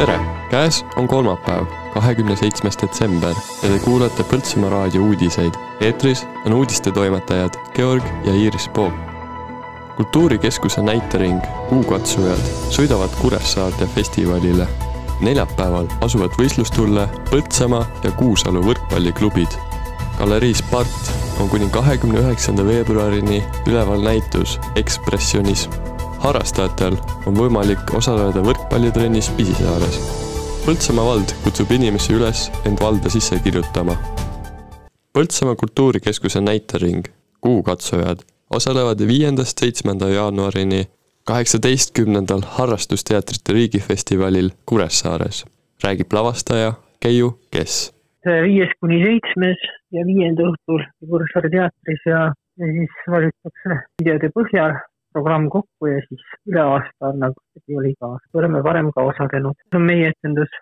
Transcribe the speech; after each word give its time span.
tere, 0.00 0.20
käes 0.50 0.84
on 0.96 1.08
kolmapäev, 1.08 1.66
kahekümne 1.94 2.36
seitsmes 2.36 2.78
detsember 2.82 3.34
ja 3.62 3.68
te 3.68 3.78
kuulate 3.84 4.24
Põltsamaa 4.24 4.70
raadio 4.72 5.02
uudiseid. 5.04 5.54
eetris 5.80 6.22
on 6.46 6.52
uudistetoimetajad 6.52 7.58
Georg 7.74 8.04
ja 8.24 8.32
Iiris 8.34 8.68
Poop. 8.68 8.94
kultuurikeskuse 9.96 10.82
näitering 10.82 11.42
Kuukatsujad 11.68 12.40
sõidavad 12.70 13.12
Kuressaarde 13.20 13.86
festivalile. 13.86 14.68
neljapäeval 15.20 15.86
asuvad 16.00 16.32
võistlustulle 16.40 17.08
Põltsamaa 17.30 17.84
ja 18.04 18.10
Kuusalu 18.10 18.64
võrkpalliklubid. 18.64 19.52
galerii 20.18 20.54
Spart 20.54 21.12
on 21.40 21.48
kuni 21.48 21.68
kahekümne 21.68 22.24
üheksanda 22.24 22.64
veebruarini 22.66 23.44
üleval 23.66 24.00
näitus 24.00 24.60
Ekspressionism 24.74 25.89
harrastajatel 26.24 26.96
on 27.26 27.36
võimalik 27.36 27.94
osaleda 27.96 28.42
võrkpallitrennis 28.44 29.30
Pisisaares. 29.36 30.00
Põltsamaa 30.66 31.06
vald 31.06 31.32
kutsub 31.44 31.70
inimesi 31.72 32.14
üles 32.16 32.48
end 32.68 32.82
valda 32.82 33.12
sisse 33.12 33.38
kirjutama. 33.44 33.96
Põltsamaa 35.16 35.56
kultuurikeskuse 35.60 36.42
näitering 36.44 37.08
Kuukatsujad 37.40 38.20
osalevad 38.52 39.00
viiendast 39.08 39.58
seitsmenda 39.58 40.08
jaanuarini 40.08 40.82
kaheksateistkümnendal 41.24 42.44
Harrastusteatrite 42.56 43.52
riigifestivalil 43.56 44.50
Kuressaares, 44.66 45.44
räägib 45.84 46.12
lavastaja 46.12 46.72
Keiu 47.00 47.32
Kess. 47.52 47.92
viies 48.26 48.72
kuni 48.80 49.00
seitsmes 49.04 49.64
ja 49.96 50.04
viienda 50.06 50.50
õhtul 50.52 50.84
Kuressaare 51.08 51.50
teatris 51.56 52.06
ja, 52.06 52.20
ja 52.60 52.72
siis 52.76 52.96
valitakse 53.08 53.80
videode 54.02 54.32
põhjal 54.36 54.76
programm 55.12 55.48
kokku 55.50 55.86
ja 55.86 56.00
siis 56.08 56.22
üle 56.50 56.62
aasta 56.62 57.12
nagu 57.18 57.34
see 57.66 57.78
oli 57.78 57.92
iga 57.94 58.12
aasta, 58.14 58.30
oleme 58.38 58.62
varem 58.64 58.90
ka 58.94 59.04
osalenud. 59.12 59.56
see 59.68 59.78
on 59.78 59.86
meie 59.86 60.12
etendus 60.14 60.56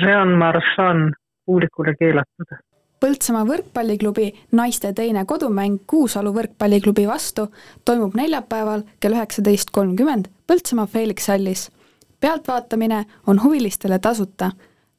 Jean 0.00 0.34
Marchand 0.38 1.14
publikule 1.46 1.94
keelatud. 1.98 2.58
Põltsamaa 2.98 3.44
võrkpalliklubi 3.46 4.26
naiste 4.58 4.90
teine 4.92 5.22
kodumäng 5.24 5.78
Kuusalu 5.86 6.32
võrkpalliklubi 6.34 7.06
vastu 7.06 7.46
toimub 7.84 8.16
neljapäeval 8.18 8.82
kell 9.00 9.14
üheksateist 9.14 9.70
kolmkümmend 9.70 10.28
Põltsamaa 10.50 10.86
Felix 10.86 11.28
hallis. 11.28 11.70
pealtvaatamine 12.20 13.04
on 13.26 13.42
huvilistele 13.42 13.98
tasuta. 13.98 14.50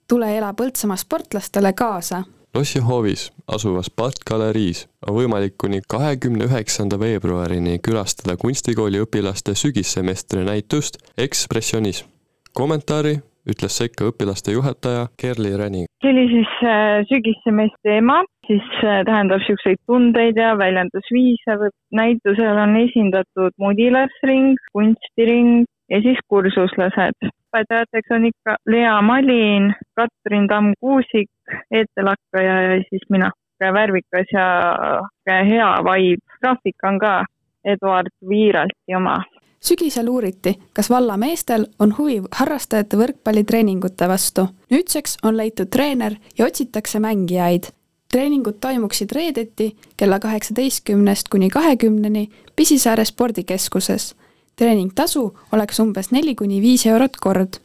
tule 0.08 0.38
ela 0.38 0.54
Põltsamaa 0.54 0.98
sportlastele 0.98 1.74
kaasa 1.74 2.24
lossihoovis 2.56 3.32
asuvas 3.56 3.90
Partgaleriis 4.00 4.88
on 5.08 5.16
võimalik 5.20 5.56
kuni 5.62 5.82
kahekümne 5.94 6.48
üheksanda 6.50 7.00
veebruarini 7.00 7.80
külastada 7.86 8.38
kunstikooli 8.42 9.02
õpilaste 9.06 9.56
sügissemestri 9.56 10.46
näitust 10.46 10.98
Ekspressionism. 11.18 12.08
kommentaari 12.54 13.16
ütles 13.52 13.78
sekka 13.82 14.10
õpilaste 14.10 14.52
juhataja 14.52 15.08
Kerli 15.22 15.56
Räni. 15.58 15.86
see 16.02 16.12
oli 16.14 16.26
siis 16.34 16.52
äh, 16.64 17.02
sügissemestri 17.12 17.92
teema, 17.92 18.24
siis 18.48 18.66
äh, 18.84 19.02
tähendab 19.06 19.42
niisuguseid 19.42 19.80
tundeid 19.86 20.38
ja 20.38 20.56
väljendusviise, 20.58 21.72
näitusel 22.02 22.64
on 22.66 22.78
esindatud 22.86 23.54
mudilasring, 23.66 24.58
kunstiring 24.74 25.66
ja 25.90 26.02
siis 26.06 26.20
kursuslased 26.28 27.30
õpetajateks 27.50 28.14
on 28.16 28.26
ikka 28.26 28.56
Lea 28.68 29.02
Malin, 29.02 29.74
Katrin 29.96 30.48
Tamm-Kuusik, 30.48 31.30
Eetel 31.72 32.08
Akkaja 32.08 32.62
ja 32.62 32.82
siis 32.90 33.10
mina. 33.10 33.32
värvikas 33.60 34.30
ja 34.32 35.44
hea 35.44 35.84
vibe. 35.84 36.22
graafik 36.40 36.84
on 36.84 37.00
ka 37.00 37.26
Eduard 37.66 38.08
Viiralti 38.30 38.96
oma. 38.96 39.24
sügisel 39.62 40.08
uuriti, 40.08 40.54
kas 40.74 40.90
valla 40.90 41.18
meestel 41.18 41.66
on 41.80 41.98
huvi 41.98 42.22
harrastajate 42.32 42.98
võrkpallitreeningute 42.98 44.08
vastu. 44.08 44.48
nüüdseks 44.72 45.18
on 45.24 45.38
leitud 45.38 45.68
treener 45.70 46.14
ja 46.38 46.46
otsitakse 46.46 47.00
mängijaid. 47.00 47.64
treeningud 48.12 48.58
toimuksid 48.62 49.12
reedeti 49.12 49.76
kella 49.98 50.20
kaheksateistkümnest 50.20 51.30
kuni 51.30 51.50
kahekümneni 51.50 52.30
Pisisaare 52.56 53.06
spordikeskuses 53.06 54.16
treeningtasu 54.60 55.38
oleks 55.52 55.80
umbes 55.80 56.12
neli 56.12 56.36
kuni 56.36 56.62
viis 56.62 56.86
eurot 56.86 57.18
kord. 57.22 57.60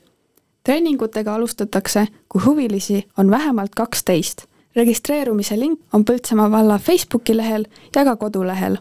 treeningutega 0.64 1.34
alustatakse, 1.34 2.06
kui 2.28 2.42
huvilisi 2.42 3.06
on 3.18 3.30
vähemalt 3.30 3.74
kaksteist. 3.76 4.44
registreerumise 4.76 5.58
link 5.58 5.80
on 5.92 6.04
Põltsamaa 6.04 6.50
valla 6.50 6.78
Facebooki 6.78 7.36
lehel 7.36 7.64
ja 7.96 8.04
ka 8.04 8.16
kodulehel. 8.16 8.76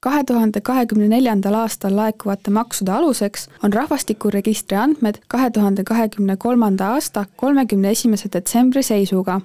kahe 0.00 0.24
tuhande 0.24 0.60
kahekümne 0.60 1.08
neljandal 1.08 1.54
aastal 1.54 1.96
laekuvate 1.96 2.50
maksude 2.50 2.90
aluseks 2.90 3.48
on 3.64 3.72
rahvastikuregistri 3.72 4.76
andmed 4.76 5.14
kahe 5.28 5.50
tuhande 5.50 5.84
kahekümne 5.84 6.36
kolmanda 6.36 6.88
aasta 6.88 7.24
kolmekümne 7.36 7.90
esimese 7.90 8.28
detsembri 8.32 8.82
seisuga 8.82 9.40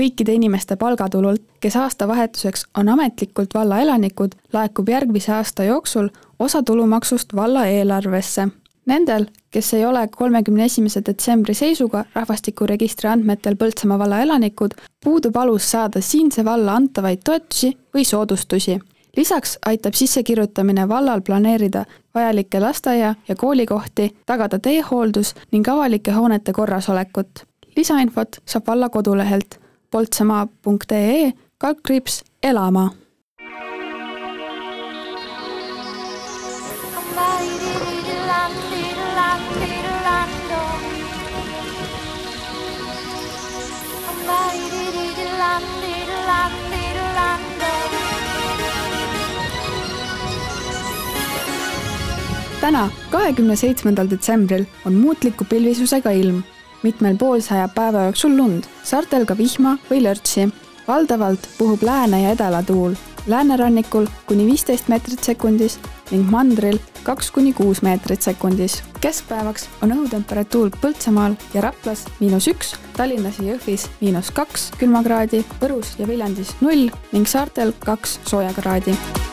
kõikide 0.00 0.34
inimeste 0.34 0.76
palgatulult, 0.76 1.42
kes 1.60 1.76
aastavahetuseks 1.76 2.66
on 2.78 2.88
ametlikult 2.88 3.54
valla 3.54 3.78
elanikud, 3.80 4.34
laekub 4.52 4.88
järgmise 4.88 5.32
aasta 5.32 5.64
jooksul 5.64 6.08
osa 6.38 6.62
tulumaksust 6.62 7.34
valla 7.34 7.66
eelarvesse. 7.66 8.48
Nendel, 8.86 9.26
kes 9.50 9.74
ei 9.74 9.86
ole 9.86 10.08
kolmekümne 10.08 10.64
esimese 10.64 11.00
detsembri 11.06 11.54
seisuga 11.54 12.04
rahvastikuregistri 12.14 13.08
andmetel 13.08 13.56
Põltsamaa 13.56 13.98
valla 13.98 14.18
elanikud, 14.20 14.74
puudub 15.04 15.36
alus 15.36 15.70
saada 15.70 16.00
siinse 16.00 16.44
valla 16.44 16.74
antavaid 16.74 17.24
toetusi 17.24 17.72
või 17.94 18.04
soodustusi. 18.04 18.78
lisaks 19.16 19.58
aitab 19.66 19.94
sissekirjutamine 19.94 20.88
vallal 20.88 21.20
planeerida 21.20 21.84
vajalikke 22.14 22.60
lasteaia- 22.60 23.14
ja 23.28 23.36
koolikohti, 23.36 24.16
tagada 24.26 24.58
teehooldus 24.58 25.34
ning 25.52 25.68
avalike 25.68 26.10
hoonete 26.10 26.52
korrasolekut. 26.52 27.46
lisainfot 27.76 28.36
saab 28.44 28.66
valla 28.66 28.88
kodulehelt 28.88 29.63
poltsamaa.ee 29.94 31.32
kaldkriips 31.58 32.22
elama 32.42 32.90
täna, 52.60 52.90
kahekümne 53.10 53.56
seitsmendal 53.56 54.10
detsembril 54.10 54.64
on 54.86 54.94
muutliku 54.94 55.44
pilvisusega 55.44 56.10
ilm. 56.10 56.42
Mitmel 56.84 57.16
pool 57.18 57.40
sajab 57.44 57.74
päeva 57.74 58.06
jooksul 58.08 58.36
lund, 58.36 58.68
saartel 58.84 59.26
ka 59.26 59.36
vihma 59.38 59.78
või 59.90 60.04
lörtsi. 60.04 60.48
valdavalt 60.86 61.48
puhub 61.58 61.82
lääne 61.82 62.22
ja 62.22 62.30
edalatuul, 62.36 62.94
läänerannikul 63.26 64.06
kuni 64.26 64.46
viisteist 64.46 64.88
meetrit 64.88 65.24
sekundis 65.24 65.78
ning 66.10 66.28
mandril 66.30 66.78
kaks 67.02 67.30
kuni 67.30 67.52
kuus 67.52 67.82
meetrit 67.82 68.22
sekundis. 68.22 68.82
keskpäevaks 69.00 69.68
on 69.82 69.92
õhutemperatuur 69.92 70.70
Põltsamaal 70.80 71.36
ja 71.54 71.60
Raplas 71.60 72.04
miinus 72.20 72.48
üks, 72.48 72.76
Tallinnas 72.96 73.38
ja 73.38 73.54
Jõhvis 73.54 73.88
miinus 74.00 74.30
kaks 74.30 74.70
külmakraadi, 74.78 75.44
Võrus 75.60 75.98
ja 75.98 76.08
Viljandis 76.08 76.56
null 76.60 76.90
ning 77.12 77.26
saartel 77.26 77.72
kaks 77.84 78.20
soojakraadi 78.24 79.23